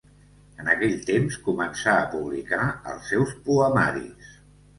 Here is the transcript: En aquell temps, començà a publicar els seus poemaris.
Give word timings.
En 0.61 0.69
aquell 0.71 0.95
temps, 1.09 1.37
començà 1.47 1.93
a 1.99 2.07
publicar 2.15 2.63
els 2.95 3.11
seus 3.13 3.37
poemaris. 3.51 4.35